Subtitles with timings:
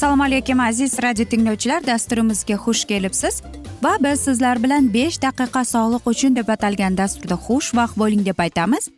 [0.00, 3.42] assalomu alaykum aziz radio tinglovchilar dasturimizga xush kelibsiz.
[3.82, 8.88] Va biz sizlar bilan besh daqiqa sog'liq uchun deb atalgan dasturda xushvaqt bo'ling deb aytamiz.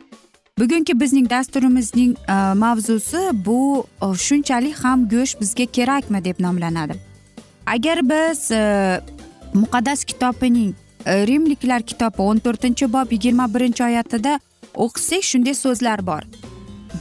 [0.59, 6.95] Bugungi bizning dasturimizning e, mavzusi bu e, shunchalik ham go'sht bizga kerakmi deb nomlanadi.
[7.65, 9.01] Agar biz e,
[9.53, 10.73] muqaddas kitobining
[11.05, 14.37] Э, rimliklar kitobi o'n to'rtinchi bob yigirma birinchi oyatida
[14.85, 16.23] o'qisak shunday so'zlar bor.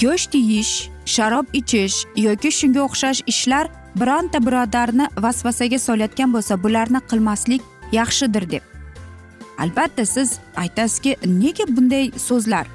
[0.00, 0.72] Go'sht yeyish
[1.14, 3.70] sharob ichish yoki shunga o'xshash ishlar
[4.00, 7.62] bironta birodarni vasvasaga solayotgan bo'lsa bularni qilmaslik
[7.98, 8.64] yaxshidir deb.
[9.58, 12.66] Albatta siz aytasizki nega bunday so'zlar?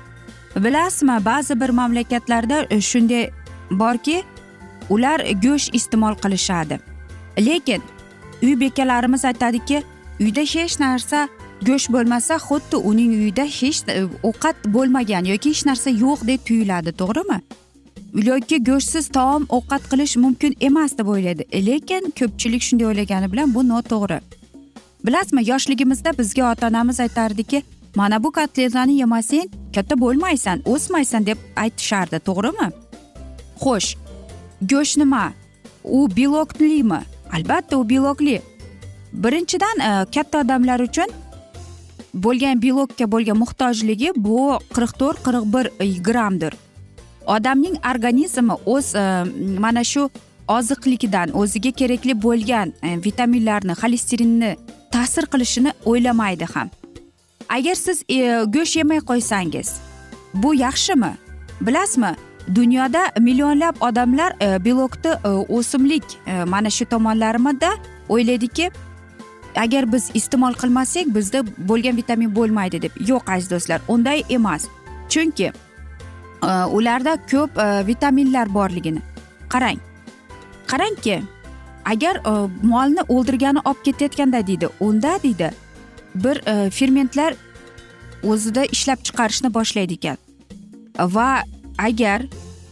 [0.55, 3.29] Bilasizmi ba'zi bir mamlakatlarda e, shunday
[3.69, 4.23] borki
[4.89, 6.79] ular go'sht iste'mol qilishadi.
[7.37, 7.81] Lekin
[8.43, 9.83] uy bekalarimiz aytadiki
[10.19, 11.27] uyda hech narsa
[11.67, 17.39] go'sht bo'lmasa xuddi uning uyida hech e, ovqat bo'lmagan yoki hech narsa yo'qdek tuyuladi to'g'rimi?
[18.29, 21.43] Yoki go'shtsiz taom ovqat qilish mumkin emas deb o'ylaydi.
[21.67, 24.19] Lekin ko'pchilik shunday o'ylagani bilan bu noto'g'ri.
[25.05, 27.63] Bilasizmi yoshligimizda bizga ota onamiz aytardiki
[27.95, 32.67] mana bu kotletani yemasang katta bo'lmaysan o'smaysan deb aytishardi to'g'rimi?
[33.63, 33.89] Xo'sh
[34.71, 35.25] go'sht nima?
[35.83, 37.01] U beloklimi
[37.33, 38.41] albatta u belokli
[39.23, 41.09] birinchidan e, katta odamlar uchun
[42.13, 44.39] bo'lgan belokka bo'lgan muhtojligi bu
[44.75, 45.65] qirq to'rt qirq bir
[46.07, 46.53] grammdir
[47.27, 49.03] odamning organizmi o'z e,
[49.59, 50.09] mana shu
[50.47, 54.51] oziqlikdan o'ziga kerakli bo'lgan e, vitaminlarni xolesterinni
[54.91, 56.69] ta'sir qilishini o'ylamaydi ham.
[57.49, 58.17] Agar siz e,
[58.55, 59.69] go'sht yemay qo'ysangiz
[60.33, 61.13] bu yaxshimi?
[61.61, 62.15] Bilasizmi?
[62.55, 64.31] Dunyoda millionlab odamlar
[64.65, 65.11] belokni
[65.49, 66.03] o'simlik
[66.47, 67.71] mana shu tomonlarimida
[68.09, 68.69] o'ylaydiki
[69.57, 72.91] agar biz iste'mol qilmasak bizda bo'lgan vitamin bo'lmaydi deb.
[73.07, 74.67] Yo'q aziz do'stlar unday emas.
[75.09, 75.51] Chunki
[76.43, 79.01] e, ularda ko'p e, vitaminlar borligini.
[79.49, 79.79] Qarang.
[80.67, 81.21] Qarangki
[81.85, 85.51] agar e, molni o'ldirgani olib ketayotganda deydi unda deydi
[86.15, 86.41] bir
[86.71, 87.33] fermentlar
[88.23, 90.17] o'zida ishlab chiqarishni boshlaydi ekan.
[90.99, 91.43] Va
[91.77, 92.25] agar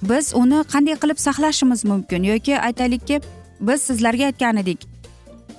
[0.09, 3.21] biz uni qanday qilib saqlashimiz mumkin yoki aytaylikki
[3.61, 4.87] biz sizlarga aytgan edik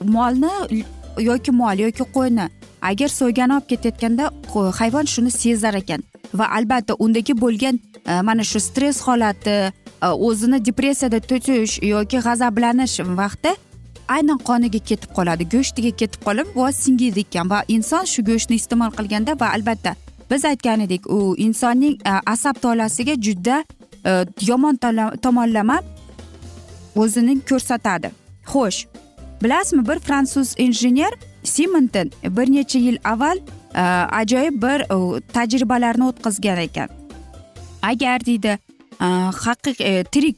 [0.04, 0.84] molni
[1.20, 2.48] yoki mol yoki qo'yni
[2.82, 4.30] agar so'ygani olib ketayotganda
[4.78, 6.02] hayvon shuni sezar ekan.
[6.34, 13.00] Va albatta undagi bo'lgan e, mana shu stress holati e, o'zini depressiyada tutish yoki g'azablanish
[13.22, 13.52] vaqti
[14.08, 18.92] aynan qoniga ketib qoladi go'shtiga ketib qolib va singidi ekan va inson shu go'shtni iste'mol
[18.98, 19.94] qilganda va albatta
[20.30, 23.64] biz aytgan edik u insonning e, asab tolasiga juda
[24.40, 24.76] yomon
[25.22, 25.80] tomonlama
[26.96, 28.10] o'zini ko'rsatadi.
[28.52, 28.86] Xo'sh.
[29.42, 31.12] Bilasizmi bir fransuz injener
[31.44, 33.38] simonton bir necha yil avval
[33.74, 33.80] e,
[34.20, 34.84] ajoyib bir
[35.32, 36.88] tajribalarni o'tkazgan ekan.
[37.82, 38.58] Agar deydi
[39.00, 39.06] e,
[39.44, 40.36] haqiqiy e, tirik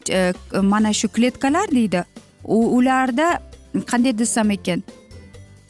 [0.63, 2.05] mana shu kletkalar deydi
[2.45, 3.41] ularda
[3.87, 4.83] qanday desam ekan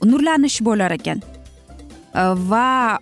[0.05, 1.23] nurlanish bo'lar ekan.
[2.51, 2.99] Va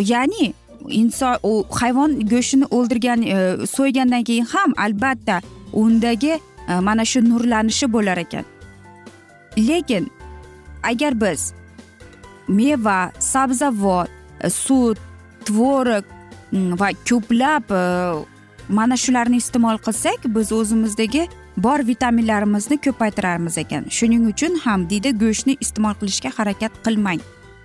[0.00, 0.52] ya'ni
[0.88, 3.22] inson u hayvon go'shtini o'ldirgan
[3.66, 5.40] so'ygandan keyin ham albatta
[5.72, 6.38] undagi
[6.80, 8.44] mana shu nurlanishi bo'lar ekan.
[9.58, 10.10] Lekin
[10.82, 11.52] agar biz
[12.48, 14.08] meva sabzavot
[14.40, 14.98] e, sut
[15.44, 16.04] tvorog
[16.52, 17.82] mm, va ko'plab e,
[18.68, 23.86] mana shularni iste'mol qilsak biz o'zimizdagi bor vitaminlarimizni ko'paytiramiz ekan.
[23.90, 27.20] Shuning uchun ham deydi go'shtni iste'mol qilishga harakat qilmang.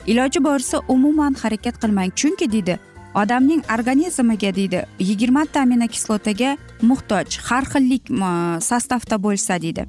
[0.08, 2.12] Iloji boricha umuman harakat qilmang.
[2.16, 2.80] Chunki deydi
[3.14, 8.04] odamning organizmiga deydi yigirmata aminokislotaga muhtoj har xillik
[8.70, 9.86] sostavda bo'lsa deydi.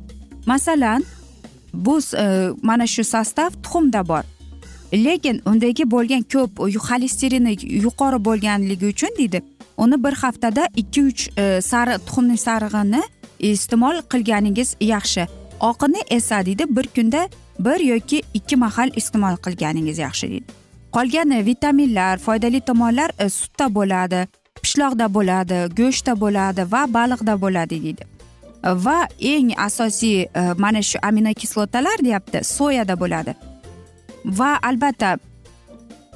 [0.46, 1.04] Masalan
[1.74, 4.24] bu e, mana shu sostav tuxumda bor.
[4.92, 6.52] Lekin undagi bo'lgan ko'p
[6.88, 9.42] xolesterini yuqori bo'lganligi uchun deydi
[9.76, 13.02] uni bir haftada ikki uch e, sari tuxumning sarig'ini
[13.38, 15.26] iste'mol qilganingiz yaxshi.
[15.60, 17.28] Oqini esa deydi bir kunda
[17.58, 20.44] bir yoki ikki mahal iste'mol qilganingiz yaxshi deydi.
[20.92, 24.26] Qolgan e, vitaminlar foydali tomonlar e, sutda bo'ladi
[24.62, 28.11] pishloqda bo'ladi go'shtda bo'ladi va baliqda bo'ladi deydi.
[28.62, 30.28] Va eng asosiy e,
[30.58, 33.34] mana shu aminokislotalar deyapti soyada bo'ladi.
[34.24, 35.18] Va albatta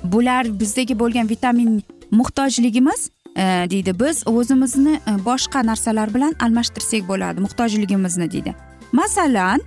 [0.04, 3.94] bular bizdagi bo'lgan vitamin muhtojligimiz e, deydi.
[4.00, 8.54] Biz o'zimizni e, boshqa narsalar bilan almashtirsak bo'ladi muhtojligimizni deydi.
[8.92, 9.60] Masalan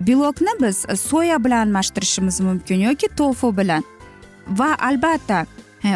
[0.00, 3.84] belokni biz soya bilan almashtirishimiz mumkin yoki tofu bilan.
[4.48, 5.46] Va albatta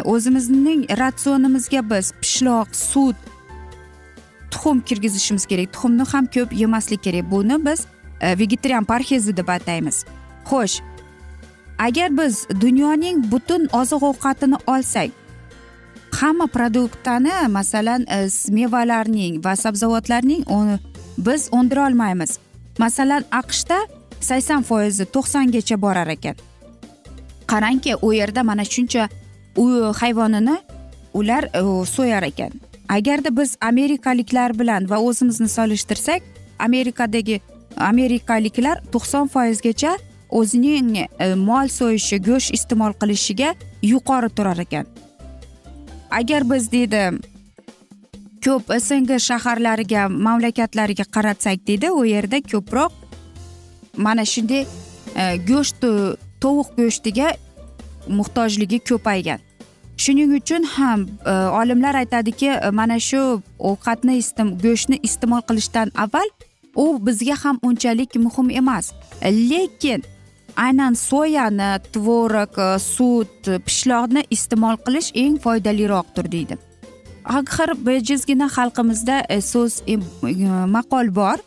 [0.05, 3.15] o'zimizning ratsionimizga biz pishloq sut
[4.63, 5.73] tuxum kirgizishimiz kerak.
[5.73, 7.31] Tuxumni ham ko'p yemaslik kerak.
[7.31, 7.85] Buni biz
[8.21, 10.05] e, vegetarian parhezi deb ataymiz.
[10.49, 10.81] Xo'sh
[11.79, 15.09] agar biz dunyoning butun oziq ovqatini olsak
[16.19, 20.43] hamma produktani masalan e, mevalarning va sabzavotlarning
[21.17, 22.39] biz o'ndira olmaymiz.
[22.79, 23.77] Masalan aqshda
[24.19, 26.35] sakson foizi to'qsongacha borar ekan.
[27.47, 29.09] Qarangki u yerda mana shuncha
[29.57, 29.65] u
[30.01, 30.57] hayvonini
[31.13, 32.62] ular e, so'yar ekan.
[32.95, 36.21] Agarda biz amerikaliklar bilan va o'zimizni solishtirsak
[36.59, 37.41] amerikadagi
[37.77, 39.97] amerikaliklar to'qson foizgacha
[40.39, 43.53] o'zining e, mol so'yishi go'sht iste'mol qilishiga
[43.91, 44.85] yuqori turar ekan.
[46.19, 47.03] Agar biz deydi
[48.45, 52.91] ko'p sng shaharlariga mamlakatlariga qaratsak deydi u yerda ko'proq
[53.97, 54.65] mana shunday
[55.21, 55.81] e, go'sht
[56.43, 57.33] tovuq go'shtiga
[58.19, 59.39] muhtojligi ko'paygan.
[59.97, 64.17] Shuning uchun ham e, olimlar aytadiki e, mana shu ovqatni
[64.63, 66.29] go'shtni iste'mol qilishdan avval
[66.75, 68.91] u bizga ham unchalik muhim emas.
[69.23, 70.03] Lekin
[70.65, 76.57] aynan soyani tvorog e, sut pishloqni iste'mol qilish eng foydaliroqdir deydi.
[77.25, 79.17] Axir bejizgina xalqimizda
[79.51, 79.81] so'z
[80.75, 81.37] maqol bor.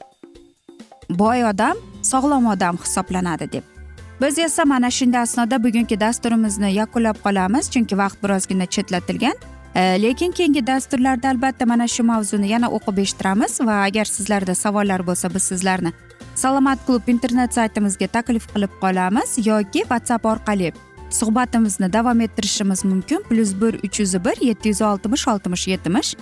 [1.10, 3.75] Boy odam sog'lom odam hisoblanadi deb.
[4.20, 9.36] Biz esa mana shunday asnoda bugungi dasturimizni yakunlab qolamiz chunki vaqt birozgina chetlatilgan.
[9.74, 15.06] E, lekin keyingi dasturlarda albatta mana shu mavzuni yana o'qib eshittiramiz va agar sizlarda savollar
[15.06, 15.92] bo'lsa biz sizlarni
[16.34, 20.72] salomat klub internet saytimizga taklif qilib qolamiz yoki whatsapp orqali
[21.10, 23.24] suhbatimizni davom ettirishimiz mumkin.
[23.28, 26.14] Plyus bir uch yuz bir yetti yuz oltmish oltmish yetmish.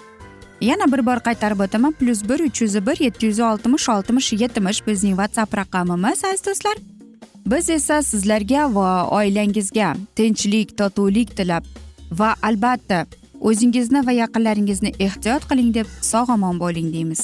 [0.60, 1.92] Yana bir bor qaytarib o'taman.
[1.92, 6.93] Plyus bir uch yuz bir yetti yuz oltmish oltmish yetmish bizning whatsapp raqamimiz aziz do'stlar.
[7.46, 11.64] Biz esa sizlarga va oilangizga tinchlik totuvlik tilab
[12.20, 13.04] va albatta
[13.40, 17.22] o'zingizni va yaqinlaringizni ehtiyot qiling deb sog' omon bo'ling deymiz.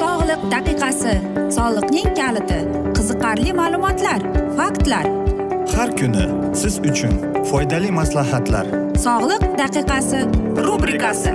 [0.00, 1.14] Sog'liq daqiqasi
[1.58, 2.60] soliqning kaliti
[2.98, 4.20] qiziqarli ma'lumotlar
[4.58, 5.06] faktlar.
[5.76, 6.26] Har kuni
[6.62, 7.14] siz uchun
[7.50, 8.66] foydali maslahatlar.
[9.06, 10.20] Sog'liq daqiqasi
[10.66, 11.34] rubrikasi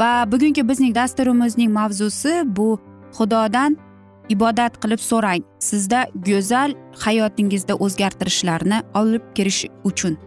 [0.00, 2.78] Va bugungi bizning dasturimizning mavzusi bu.
[3.16, 3.76] Xudodan
[4.28, 5.42] ibodat qilib so'rang.
[5.58, 6.74] Sizda go'zal
[7.04, 10.18] hayotingizda o'zgartirishlarni olib kirish uchun.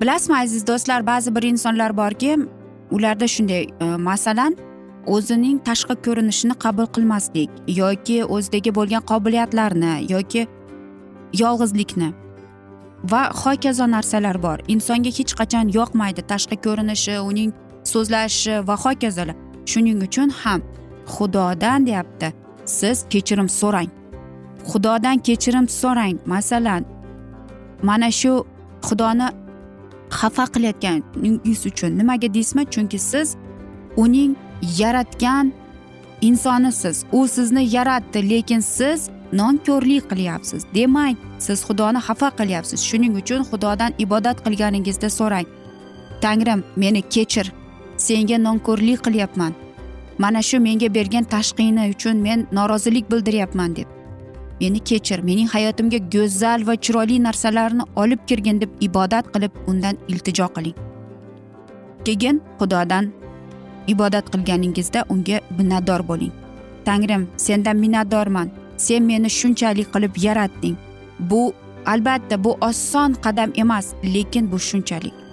[0.00, 2.36] Bilasizmi aziz do'stlar ba'zi bir insonlar borki
[2.90, 4.56] ularda shunday e, masalan
[5.06, 10.46] o'zining tashqi ko'rinishini qabul qilmaslik yoki o'zidagi bo'lgan qobiliyatlarni yoki
[11.42, 12.08] yolg'izlikni
[13.10, 14.58] va hokazo narsalar bor.
[14.68, 17.50] Insonga hech qachon yoqmaydi tashqi ko'rinishi uning
[17.96, 19.36] so'zlashi va hokazolar.
[19.70, 20.60] Shuning uchun ham
[21.14, 22.28] xudodan deyapti
[22.78, 23.90] siz kechirim so'rang.
[24.70, 26.82] Xudodan kechirim so'rang masalan
[27.82, 28.32] mana shu
[28.88, 29.28] xudoni
[30.18, 32.64] xafa qilayotganingiz uchun nimaga deysizmi?
[32.74, 33.28] Chunki siz
[33.96, 34.36] uning
[34.80, 35.52] yaratgan
[36.20, 37.04] insonisiz.
[37.12, 39.00] U sizni yaratdi lekin siz
[39.32, 40.62] nonko'rlik qilyapsiz.
[40.74, 42.80] Demak siz xudoni xafa qilyapsiz.
[42.88, 45.46] Shuning uchun xudodan ibodat qilganingizda so'rang.
[46.22, 47.46] Tangrim meni kechir.
[47.96, 49.52] Senga nonko'rlik qilyapman.
[50.18, 53.88] Mana shu menga bergan tashqini uchun men norozilik bildiryapman deb.
[54.60, 60.48] Meni kechir mening hayotimga go'zal va chiroyli narsalarni olib kirgin deb ibodat qilib undan iltijo
[60.56, 60.76] qiling.
[62.04, 63.12] Keyin xudodan
[63.86, 66.32] ibodat qilganingizda unga minnatdor bo'ling.
[66.84, 68.50] Tangrim sendan minnatdorman.
[68.76, 70.76] Sen meni shunchalik qilib yaratding.
[71.18, 71.52] Bu
[71.86, 75.25] albatta bu oson qadam emas lekin bu shunchalik.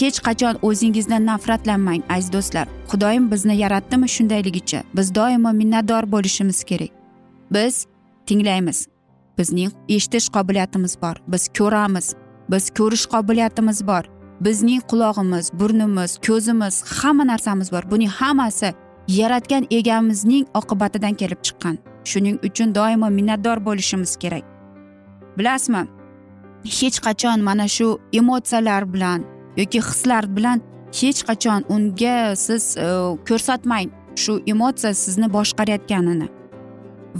[0.00, 2.66] Hech qachon o'zingizdan nafratlanmang aziz do'stlar.
[2.90, 6.92] Xudoyim bizni yaratdimi shundayligicha biz doimo minnatdor bo'lishimiz kerak.
[7.54, 7.86] Biz
[8.26, 8.88] tinglaymiz.
[9.38, 11.16] Bizning eshitish qobiliyatimiz bor.
[11.28, 12.14] Biz ko'ramiz.
[12.50, 14.04] Biz ko'rish qobiliyatimiz bor.
[14.40, 17.90] Bizning qulog'imiz burnimiz ko'zimiz hamma narsamiz bor.
[17.90, 18.74] Buning hammasi
[19.08, 21.78] yaratgan egamizning oqibatidan kelib chiqqan.
[22.04, 24.44] Shuning uchun doimo minnatdor bo'lishimiz kerak.
[25.38, 25.82] Bilasizmi?
[26.78, 30.60] Hech qachon mana shu emotsiyalar bilan yoki hislar bilan
[31.00, 32.86] hech qachon unga siz e,
[33.28, 33.88] ko'rsatmang
[34.22, 36.28] shu emotsiya sizni boshqarayotganini.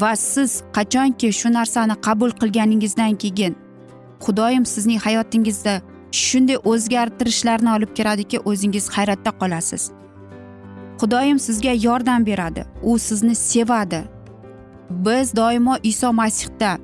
[0.02, 3.54] Va siz qachonki shu narsani qabul qilganingizdan keyin
[4.24, 5.74] xudoyim sizning hayotingizda
[6.12, 9.90] shunday o'zgartirishlarni olib kiradiki o'zingiz hayratda qolasiz.
[11.00, 12.64] Xudoyim sizga yordam beradi.
[12.82, 14.02] U sizni sevadi.
[14.90, 16.78] Biz doimo iso masihda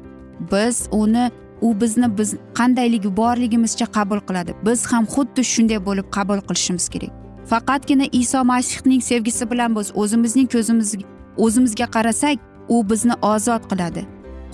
[0.52, 1.30] biz uni
[1.60, 4.54] u bizni biz qandayligi borligimizcha qabul qiladi.
[4.66, 7.10] Biz ham xuddi shunday bo'lib qabul qilishimiz kerak.
[7.50, 10.94] Faqatgina iso masihning sevgisi bilan biz o'zimizning ko'zimiz
[11.36, 12.38] o'zimizga qarasak
[12.68, 14.02] u bizni ozod qiladi.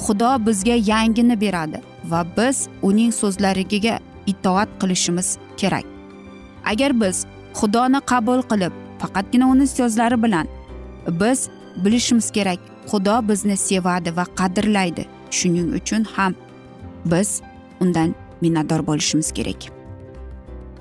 [0.05, 1.79] Xudo bizga yangini beradi
[2.11, 5.85] va biz uning so'zlariga itoat qilishimiz kerak.
[6.73, 7.27] Agar biz
[7.59, 10.47] xudoni qabul qilib faqatgina uni so'zlari bilan
[11.21, 11.49] biz
[11.85, 12.61] bilishimiz kerak
[12.91, 15.05] xudo bizni sevadi va qadrlaydi.
[15.31, 16.33] Shuning uchun ham
[17.11, 17.41] biz
[17.81, 19.69] undan minnatdor bo'lishimiz kerak.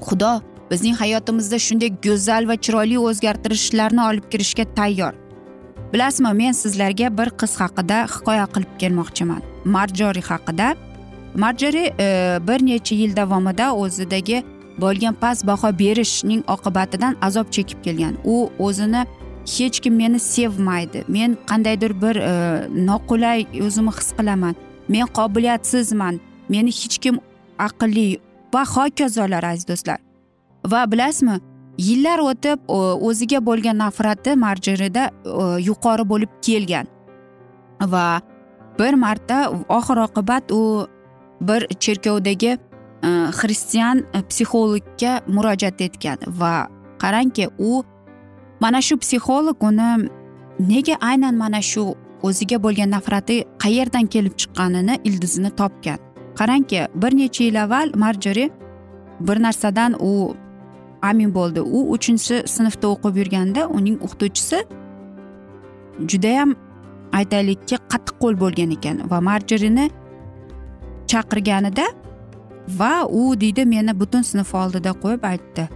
[0.01, 0.41] Xudo
[0.71, 5.13] bizning hayotimizda shunday go'zal va chiroyli o'zgartirishlarni olib kirishga tayyor.
[5.93, 9.41] Bilasizmi men sizlarga bir qiz haqida hikoya qilib kelmoqchiman.
[9.65, 10.75] Marjori haqida.
[11.35, 12.07] Marjori e,
[12.47, 14.43] bir necha yil davomida o'zidagi
[14.81, 18.17] bo'lgan past baho berishning oqibatidan azob chekib kelgan.
[18.23, 19.05] U o'zini
[19.57, 21.03] hech kim meni sevmaydi.
[21.07, 22.33] Men qandaydir bir e,
[22.89, 24.55] noqulay o'zimni his qilaman.
[24.89, 26.19] Men qobiliyatsizman.
[26.49, 27.19] Meni hech kim
[27.67, 28.19] aqlli
[28.53, 29.99] va hokazolar aziz do'stlar.
[30.71, 31.39] Va bilasizmi
[31.77, 32.59] yillar o'tib
[33.09, 35.09] o'ziga bo'lgan nafrati marjirida
[35.69, 36.87] yuqori bo'lib kelgan.
[37.93, 38.21] Va
[38.79, 39.37] bir marta
[39.79, 40.61] oxir oqibat u
[41.41, 46.17] bir cherkovdagi e, xristian psixologga murojaat etgan.
[46.27, 46.67] Va
[47.01, 47.83] qarangki u
[48.59, 50.09] mana shu psixolog uni
[50.59, 51.85] nega aynan mana shu
[52.23, 55.99] o'ziga bo'lgan nafrati qayerdan kelib chiqqanini ildizini topgan.
[56.39, 58.49] Qarangki bir necha yil avval marjori
[59.19, 60.35] bir narsadan u
[61.01, 61.61] amin bo'ldi.
[61.61, 64.59] U uchinchi sinfda o'qib yurganda uning o'qituvchisi
[66.11, 66.55] judayam
[67.19, 69.89] aytaylikki qattiqqo'l bo'lgan ekan va marjorini
[71.11, 71.85] chaqirganida
[72.79, 75.69] va u deydi meni butun sinf oldida qo'yib aytdi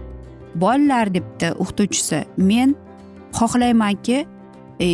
[0.54, 2.24] bolalar debdi o'qituvchisi.
[2.36, 2.74] Men
[3.38, 4.26] xohlaymanki
[4.80, 4.88] e,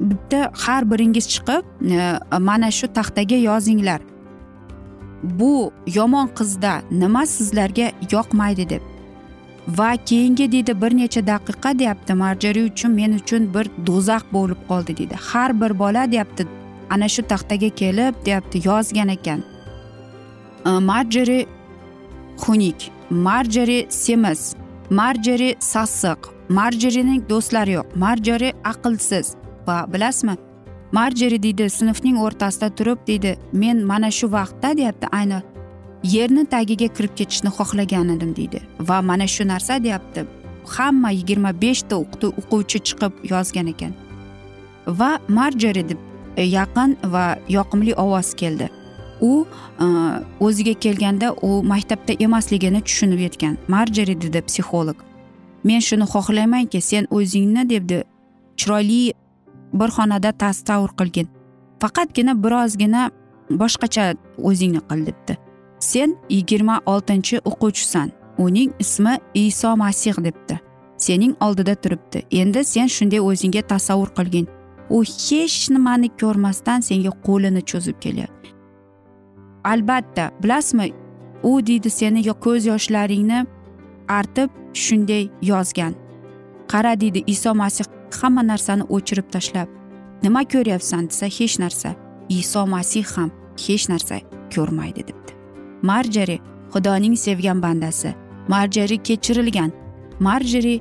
[0.00, 4.00] bitta har biringiz chiqib e, mana shu taxtaga yozinglar.
[5.22, 8.82] Bu yomon qizda nima sizlarga yoqmaydi deb.
[9.68, 14.96] Va keyingi deydi bir necha daqiqa deyapti marjari uchun men uchun bir do'zax bo'lib qoldi
[14.96, 15.16] deydi.
[15.28, 16.46] Har bir bola deyapti
[16.90, 19.40] ana shu taxtaga kelib deyapti yozgan ekan.
[20.66, 21.46] E, marjari
[22.42, 24.54] xunuk marjari semiz
[24.90, 29.26] marjari sassiq marjarining do'stlari yo'q marjari aqlsiz
[29.66, 30.36] va bilasizmi?
[30.92, 35.42] Marjeri deydi sinfning o'rtasida turib deydi men mana shu vaqtda deyapti ayni
[36.14, 38.60] yerni tagiga kirib ketishni xohlagan edim deydi.
[38.80, 40.24] Va mana shu narsa deyapti.
[40.76, 41.96] Hamma yigirma beshta
[42.40, 43.92] o'quvchi chiqib yozgan ekan.
[44.86, 45.98] Va marjeri deb
[46.36, 48.70] e, yaqin va yoqimli ovoz keldi.
[49.20, 49.46] U
[49.80, 49.86] e,
[50.40, 53.58] o'ziga kelganda u maktabda emasligini tushunib yetgan.
[53.68, 55.06] Marjeri dedi psixolog
[55.66, 58.02] men shuni xohlaymanki sen o'zingni debdi.
[58.56, 59.14] Chiroyli
[59.72, 61.28] bir xonada tasavvur qilgin.
[61.80, 63.10] Faqatgina birozgina
[63.50, 64.14] boshqacha
[64.48, 65.38] o'zingni qil debdi.
[65.78, 68.10] Sen yigirma oltinchi o'quvchisan.
[68.38, 70.60] Uning ismi iso masih debdi.
[70.96, 72.22] Sening oldida turibdi.
[72.30, 74.46] Endi sen shunday o'zingga tasavvur qilgin.
[74.90, 78.56] U hech nimani ko'rmasdan senga qo'lini cho'zib kelyapti
[79.66, 80.92] albatta bilasizmi
[81.42, 83.46] u deydi seni ko'z yoshlaringni
[84.08, 85.94] artib shunday yozgan.
[86.68, 87.84] Qara deydi iso masih
[88.20, 89.68] hamma narsani o'chirib tashlab
[90.22, 91.08] nima ko'ryapsan?
[91.10, 91.90] desa hech narsa.
[92.28, 93.30] Iso masih ham
[93.64, 94.16] hech narsa
[94.54, 95.32] ko'rmaydi debdi.
[95.82, 96.38] Marjari
[96.72, 98.14] xudoning sevgan bandasi.
[98.48, 99.70] Marjari kechirilgan.
[100.20, 100.80] Marjari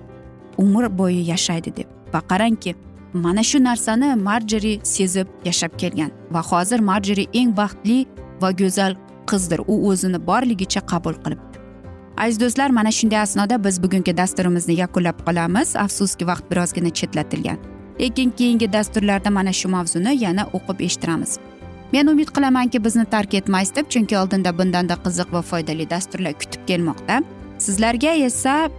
[0.58, 1.88] umr bo'yi yashaydi deb.
[2.14, 2.76] Va qarangki
[3.14, 6.12] mana shu narsani marjari sezib yashab kelgan.
[6.34, 8.06] Va hozir marjari eng baxtli
[8.42, 8.96] va go'zal
[9.30, 9.60] qizdir.
[9.68, 11.40] U o'zini borligicha qabul qilib
[12.18, 15.76] aziz do'stlar mana shunday asnoda biz bugungi dasturimizni yakunlab qolamiz.
[15.76, 17.58] Afsuski vaqt birozgina chetlatilgan.
[18.00, 21.38] Lekin keyingi dasturlarda mana shu mavzuni yana o'qib eshittiramiz.
[21.94, 26.68] Men umid qilamanki bizni tark etmaysiz deb chunki oldinda bundanda qiziq va foydali dasturlar kutib
[26.68, 27.22] kelmoqda.
[27.60, 28.70] Sizlarga esa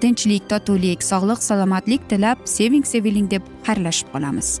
[0.00, 4.60] tinchlik totuvlik sog'lik salomatlik tilab seving seviling deb xayrlashib qolamiz.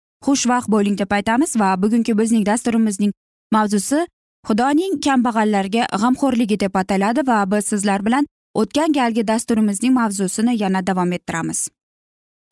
[0.25, 3.13] xushvaqt bo'ling deb aytamiz va bugungi bizning dasturimizning
[3.55, 3.99] mavzusi
[4.47, 8.25] xudoning kambag'allarga g'amxo'rligi deb ataladi va biz sizlar bilan
[8.61, 11.69] o'tgan galgi dasturimizning mavzusini yana davom ettiramiz.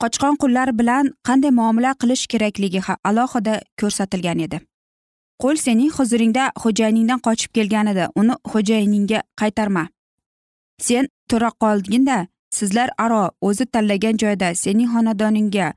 [0.01, 4.59] Qochqon qullar bilan qanday muomala qilish kerakligi alohida ko'rsatilgan edi.
[5.41, 9.83] Qo'l sening huzuringda xo'jayiningdan qochib kelganida uni xo'jayiningga qaytarma.
[10.87, 12.17] Sen tura qolginda
[12.57, 15.67] sizlar aro o'zi tanlagan joyda sening xonadoningga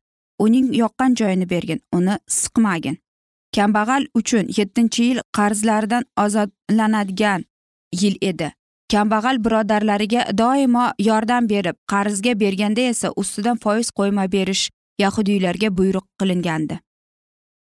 [0.44, 2.96] uning yoqqan joyini bergin uni siqmagin.
[3.56, 7.44] Kambag'al uchun yettinchi yil qarzlaridan ozodlanadigan
[8.00, 8.52] yil edi.
[8.92, 16.78] Kambag'al birodarlariga doimo yordam berib qarzga berganda esa ustidan foiz qo'yma berish yahudiylarga buyruq qilingandi.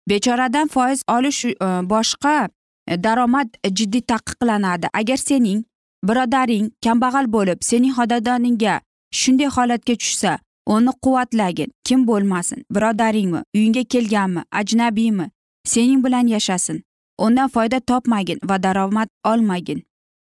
[0.10, 1.56] Bechoradan foiz olish e,
[1.94, 2.50] boshqa
[2.88, 4.88] e, daromad jiddiy taqiqlanadi.
[4.94, 5.64] Agar sening
[6.08, 8.76] birodaring kambag'al bo'lib sening xonadoningga
[9.22, 10.38] shunday holatga tushsa
[10.76, 15.32] uni quvvatlagin kim bo'lmasin birodaringmi uyingga kelganmi ajnabiymi
[15.64, 16.84] sening bilan yashasin.
[17.20, 19.84] Undan foyda topmagin va daromad olmagin.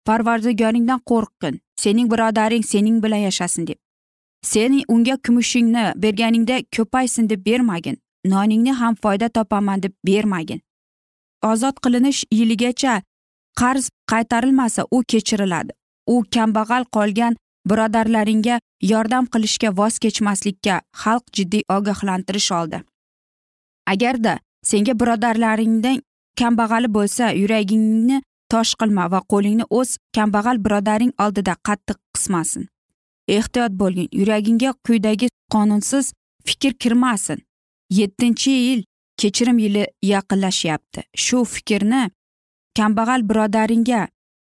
[0.06, 3.80] Parvardigoringdan qo'rqqin sening birodaring sening bilan yashasin deb.
[4.42, 10.62] Sen unga kumushingni berganingda ko'paysin deb bermagin noningni ham foyda topaman deb bermagin.
[11.44, 13.02] Ozod qilinish yiligacha
[13.60, 15.72] qarz qaytarilmasa u kechiriladi.
[16.08, 17.36] U kambag'al qolgan
[17.70, 22.82] birodarlaringga yordam qilishga voz kechmaslikka xalq jiddiy ogohlantirish oldi.
[23.88, 26.02] Agarda senga birodarlaringdan
[26.40, 32.68] kambag'ali bo'lsa yuragingni tosh qilma va qo'lingni o'z kambag'al birodaring oldida qattiq qismasin.
[33.38, 36.14] Ehtiyot bo'lgin yuragingga quyidagi qonunsiz
[36.48, 37.40] fikr kirmasin.
[38.00, 38.82] Yettinchi yil
[39.22, 41.02] kechirim yili yaqinlashyapti.
[41.26, 42.02] Shu fikrni
[42.78, 44.08] kambag'al birodaringga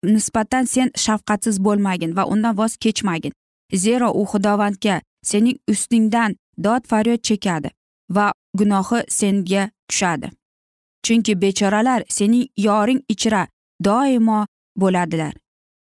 [0.04, 3.34] nisbatan sen shafqatsiz bo'lmagin va undan voz kechmagin.
[3.74, 7.70] Zero u xudovandga sening ustingdan dod faryod chekadi
[8.10, 10.32] va gunohi senga tushadi.
[11.04, 13.48] Chunki bechoralar sening yoring ichra
[13.84, 15.34] doimo bo'ladilar.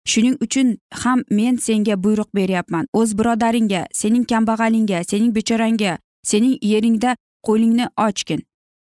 [0.05, 2.87] Shuning uchun ham men senga buyruq beryapman.
[2.93, 7.15] O'z birodaringga sening kambag'alingga sening bechorangga sening yeringda
[7.47, 8.41] qo'lingni ochgin.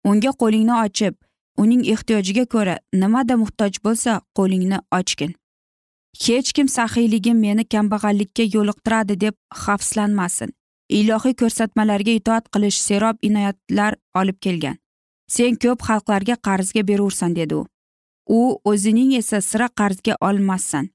[0.05, 1.13] Unga qo'lingni ochib
[1.57, 5.35] uning ehtiyojiga ko'ra nimada muhtoj bo'lsa qo'lingni ochgin.
[6.21, 10.53] Hech kim saxiyligim meni kambag'allikka yo'liqtiradi deb xavfslanmasin
[10.99, 14.77] ilohiy ko'rsatmalarga itoat qilish serob inoyatlar olib kelgan.
[15.35, 17.65] Sen ko'p xalqlarga qarzga berursan dedi u.
[18.29, 20.89] U o'zining esa sira qarzga olmassan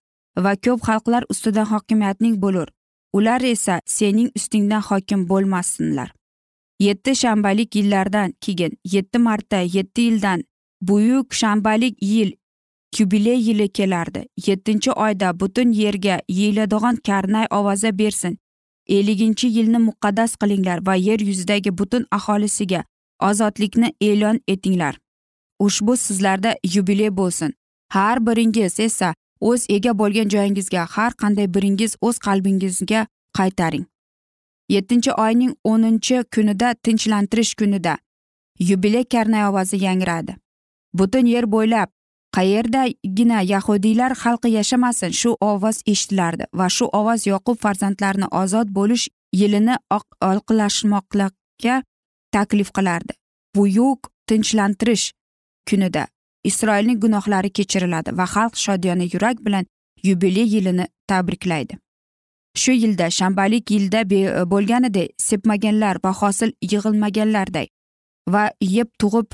[0.45, 2.69] va ko'p xalqlar ustidan hokimiyatning bo'lur.
[3.13, 6.09] Ular esa sening ustingdan hokim bo'lmasinlar
[6.81, 10.45] yetti shanbalik yillardan keyin yetti marta yetti yildan
[10.81, 12.33] buyuk shanbalik yil
[12.99, 14.27] yubiley yili kelardi.
[14.47, 18.39] Yettinchi oyda butun yerga yeyiladigan karnay ovoza bersin.
[18.87, 22.85] Elliginchi yilni muqaddas qilinglar va yer yuzidagi butun aholisiga
[23.21, 24.99] ozodlikni e'lon etinglar.
[25.59, 27.55] Ushbu sizlarda yubiley bo'lsin.
[27.89, 33.07] Har biringiz esa o'z ega bo'lgan joyingizga har qanday biringiz o'z qalbingizga
[33.39, 33.87] qaytaring.
[34.69, 37.99] Yettinchi oyning o'ninchi kunida tinchlantirish kunida.
[38.59, 40.37] Yubiley karnay ovozi yangradi
[40.95, 41.89] butun yer bo'ylab
[42.39, 49.07] qayerdagina yahudiylar xalqi yashamasin shu ovoz eshitilardi va shu ovoz yoqub farzandlarini ozod bo'lish
[49.41, 49.75] yilini
[50.31, 51.83] olqilashmoqlikka
[52.37, 53.13] taklif qilardi.
[53.57, 55.07] Buyuk tinchlantirish
[55.69, 56.07] kunida
[56.51, 59.65] isroilning gunohlari kechiriladi va xalq shodiyona yurak bilan
[60.09, 61.75] yubiley yilini tabriklaydi.
[62.63, 64.01] Shu yilda shanbalik yilda
[64.53, 67.67] bo'lganidek sepmaganlar va hosil yig'ilmaganlarday
[68.35, 68.45] va
[68.77, 69.29] yeb tug'ib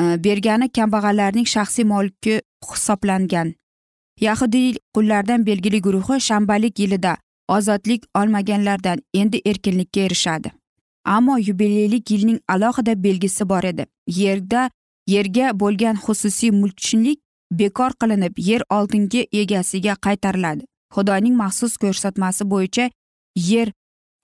[0.00, 3.54] Э, bergani kambag'allarning shaxsiy mulki hisoblangan.
[4.20, 7.16] Yahudiy qullardan belgili guruhi shanbalik yilida
[7.48, 10.52] ozodlik olmaganlardan endi erkinlikka erishadi.
[11.04, 13.86] Ammo yubileylik yilning alohida belgisi bor edi.
[14.06, 14.70] Yerda
[15.06, 20.64] yerga bo'lgan xususiy mulkchilik bekor qilinib yer oldingi egasiga qaytariladi.
[20.94, 22.90] Xudoning maxsus ko'rsatmasi bo'yicha
[23.36, 23.72] yer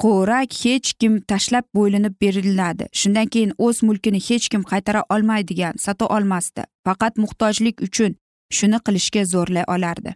[0.02, 2.88] qo'rak hech kim tashlab bo'linib beriladi.
[3.00, 6.62] Shundan keyin o'z mulkini hech kim qaytara olmaydigan sota olmasdi.
[6.86, 8.16] Faqat muhtojlik uchun
[8.58, 10.14] shuni qilishga zo'rlay olardi.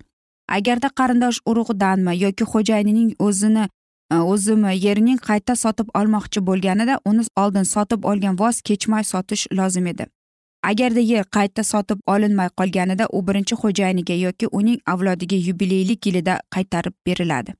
[0.57, 3.64] Agarda qarindosh urug'danmi yoki xo'jayinining o'zini
[4.14, 9.87] e, o'zimi yerning qayta sotib olmoqchi bo'lganida uni oldin sotib olgan voz kechmay sotish lozim
[9.93, 10.07] edi.
[10.71, 16.95] Agarda yer qayta sotib olinmay qolganida u birinchi xo'jayiniga yoki uning avlodiga yubileylik yilida qaytarib
[17.07, 17.55] beriladi.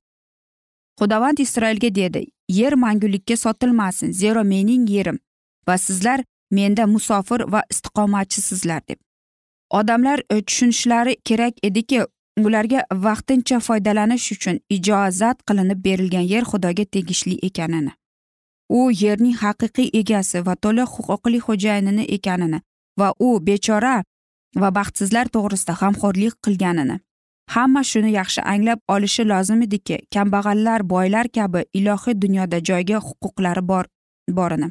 [1.01, 5.19] Xudovand isroilga dedi yer mangulikka sotilmasin zero mening yerim
[5.69, 8.99] va sizlar menda musofir va istiqomatchisizlar deb.
[9.71, 12.03] Odamlar e, tushunishlari kerak ediki
[12.47, 17.93] ularga vaqtincha foydalanish uchun ijozat qilinib berilgan yer xudoga tegishli ekanini
[18.71, 22.61] u yerning haqiqiy egasi va to'la huquqli xo'jayinini ekanini
[23.01, 23.95] va u bechora
[24.63, 26.97] va baxtsizlar to'g'risida g'amxo'rlik qilganini
[27.55, 33.85] hamma shuni yaxshi anglab olishi lozim ediki kambag'allar boylar kabi ilohiy dunyoda joyga huquqlari bor
[34.39, 34.69] borini.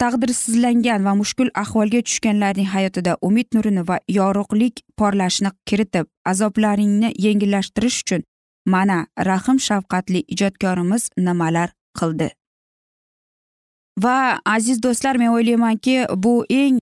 [0.00, 8.22] Taqdirsizlangan va mushkul ahvolga tushganlarning hayotida umid nurini va yorug'lik porlashini kiritib azoblaringni yengillashtirish uchun
[8.74, 12.28] mana rahm shafqatli ijodkorimiz nimalar qildi?
[14.04, 16.78] Va aziz do'stlar men o'ylaymanki bu eng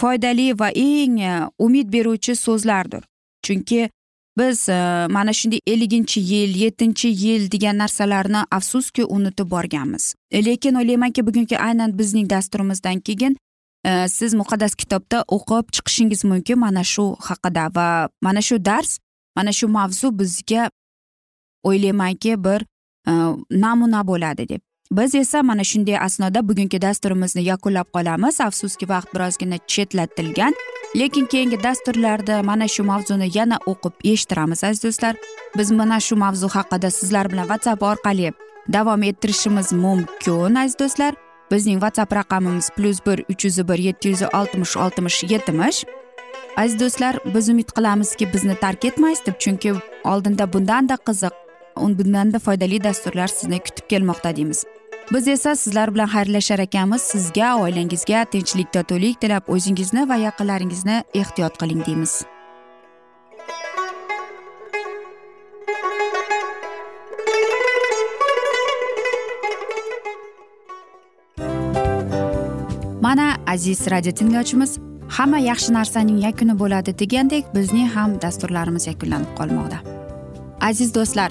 [0.00, 3.02] foydali va eng e, umid beruvchi so'zlardir.
[3.44, 3.90] Chunki
[4.38, 10.14] biz e, mana shunday elliginchi yil yettinchi yil degan narsalarni afsuski unutib borganmiz.
[10.32, 13.36] Lekin o'ylaymanki bugungi aynan bizning dasturimizdan keyin
[13.84, 18.98] e, siz muqaddas kitobda o'qib chiqishingiz mumkin mana shu haqida va mana shu dars
[19.36, 20.70] mana shu mavzu bizga
[21.64, 22.60] o'ylaymanki bir
[23.08, 23.12] e,
[23.50, 24.62] namuna bo'ladi deb.
[24.96, 28.40] Biz esa mana shunday asnoda bugungi dasturimizni yakunlab qolamiz.
[28.40, 30.54] Afsuski vaqt birozgina chetlatilgan
[30.96, 35.14] lekin keyingi dasturlarda mana shu mavzuni yana o'qib eshittiramiz aziz do'stlar.
[35.58, 38.32] Biz mana shu mavzu haqida sizlar bilan whatsapp orqali
[38.72, 41.14] davom ettirishimiz mumkin aziz do'stlar.
[41.52, 45.84] Bizning whatsapp raqamimiz plyus bir uch yuz bir yetti yuz oltmish oltmish yetmish.
[46.56, 51.34] Aziz do'stlar biz umid qilamizki bizni tark etmaysiz deb chunki oldinda bundanda qiziq
[51.98, 54.64] bundanda foydali dasturlar sizni kutib kelmoqda deymiz.
[55.12, 57.02] Biz esa sizlar bilan xayrlashar ekanmiz.
[57.02, 62.22] Sizga oilangizga tinchlik totuvlik tilab o'zingizni va yaqinlaringizni ehtiyot qiling deymiz.
[73.00, 79.78] Mana aziz radio tinglovchimiz hamma yaxshi narsaning yakuni bo'ladi degandek bizning ham dasturlarimiz yakunlanib qolmoqda.
[80.60, 81.30] Aziz do'stlar